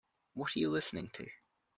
[0.33, 1.29] What are you listening to?